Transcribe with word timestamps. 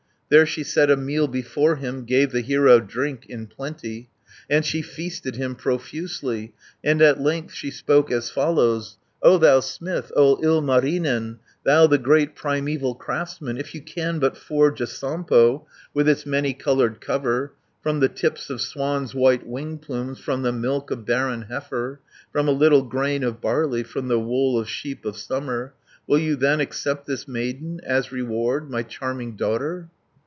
There 0.31 0.45
she 0.45 0.63
set 0.63 0.89
a 0.89 0.95
meal 0.95 1.27
before 1.27 1.75
him, 1.75 2.05
Gave 2.05 2.31
the 2.31 2.39
hero 2.39 2.79
drink 2.79 3.25
in 3.25 3.47
plenty, 3.47 4.09
And 4.49 4.65
she 4.65 4.81
feasted 4.81 5.35
him 5.35 5.55
profusely, 5.55 6.53
And 6.81 7.01
at 7.01 7.19
length 7.19 7.53
she 7.53 7.69
spoke 7.69 8.09
as 8.09 8.29
follows: 8.29 8.97
"O 9.21 9.37
thou 9.37 9.59
smith, 9.59 10.09
O 10.15 10.37
Ilmarinen, 10.41 11.39
Thou 11.65 11.85
the 11.85 11.97
great 11.97 12.33
primeval 12.33 12.95
craftsman, 12.95 13.55
260 13.55 13.59
If 13.69 13.75
you 13.75 13.81
can 13.81 14.19
but 14.19 14.37
forge 14.37 14.79
a 14.79 14.87
Sampo, 14.87 15.67
With 15.93 16.07
its 16.07 16.25
many 16.25 16.53
coloured 16.53 17.01
cover, 17.01 17.51
From 17.83 17.99
the 17.99 18.07
tips 18.07 18.49
of 18.49 18.61
swans' 18.61 19.13
white 19.13 19.45
wing 19.45 19.79
plumes, 19.79 20.19
From 20.21 20.43
the 20.43 20.53
milk 20.53 20.91
of 20.91 21.05
barren 21.05 21.41
heifer, 21.49 21.99
From 22.31 22.47
a 22.47 22.51
little 22.51 22.83
grain 22.83 23.25
of 23.25 23.41
barley, 23.41 23.83
From 23.83 24.07
the 24.07 24.17
wool 24.17 24.57
of 24.57 24.69
sheep 24.69 25.03
of 25.03 25.17
summer, 25.17 25.73
Will 26.07 26.19
you 26.19 26.37
then 26.37 26.61
accept 26.61 27.05
this 27.05 27.27
maiden, 27.27 27.81
As 27.85 28.13
reward, 28.13 28.71
my 28.71 28.83
charming 28.83 29.35
daughter?" 29.35 29.89